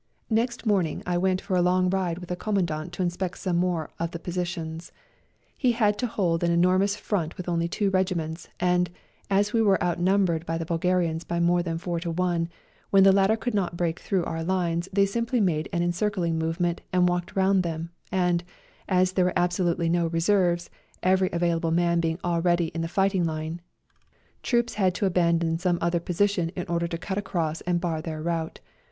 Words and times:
Next 0.31 0.65
morning 0.65 1.03
I 1.05 1.19
went 1.19 1.41
for 1.41 1.55
a 1.55 1.61
long 1.61 1.87
ride 1.87 2.17
with 2.17 2.29
the 2.29 2.35
Commandant 2.35 2.91
to 2.93 3.03
inspect 3.03 3.37
some 3.37 3.57
A 3.57 3.59
RIDE 3.59 3.59
TO 3.59 3.65
KALABAC 3.65 3.65
63 3.65 3.67
more 3.67 4.03
of 4.03 4.11
the 4.11 4.19
positions. 4.19 4.91
He 5.55 5.71
had 5.73 5.99
to 5.99 6.07
hold 6.07 6.43
an 6.43 6.49
enormous 6.49 6.95
front 6.95 7.37
with 7.37 7.47
only 7.47 7.67
two 7.67 7.91
regiments, 7.91 8.49
and, 8.59 8.89
as 9.29 9.53
we 9.53 9.61
were 9.61 9.79
outnumbered 9.83 10.43
by 10.47 10.57
the 10.57 10.65
Bulgarians 10.65 11.23
by 11.23 11.39
more 11.39 11.61
than 11.61 11.77
four 11.77 11.99
to 11.99 12.09
one, 12.09 12.49
when 12.89 13.03
the 13.03 13.11
latter 13.11 13.35
could 13.37 13.53
not 13.53 13.77
break 13.77 13.99
through 13.99 14.25
our 14.25 14.43
lines 14.43 14.89
they 14.91 15.05
simply 15.05 15.39
made 15.39 15.69
an 15.71 15.83
encircling 15.83 16.39
movement 16.39 16.81
and 16.91 17.07
walked 17.07 17.35
round 17.35 17.61
them, 17.61 17.91
and, 18.11 18.43
as 18.89 19.11
there 19.11 19.25
were 19.25 19.33
absolutely 19.37 19.87
no 19.87 20.07
reserves, 20.07 20.71
every 21.03 21.29
available 21.31 21.69
man 21.69 21.99
being 21.99 22.17
already 22.23 22.69
in 22.69 22.81
the 22.81 22.87
fighting 22.87 23.23
line, 23.23 23.61
troops 24.41 24.73
had 24.73 24.95
to 24.95 25.05
abandon 25.05 25.59
some 25.59 25.77
other 25.79 25.99
position 25.99 26.49
in 26.55 26.65
order 26.67 26.87
to 26.87 26.97
cut 26.97 27.19
across 27.19 27.61
and 27.61 27.79
bar 27.79 28.01
their 28.01 28.19
route. 28.23 28.59